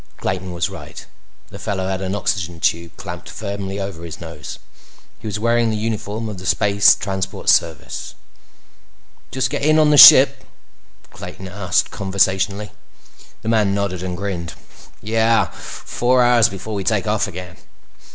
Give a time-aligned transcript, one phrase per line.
[0.17, 1.05] Clayton was right.
[1.49, 4.57] The fellow had an oxygen tube clamped firmly over his nose.
[5.19, 8.15] He was wearing the uniform of the Space Transport Service.
[9.29, 10.43] "Just get in on the ship?"
[11.11, 12.71] Clayton asked conversationally.
[13.43, 14.55] The man nodded and grinned.
[15.03, 15.51] "Yeah.
[15.51, 17.57] Four hours before we take off again."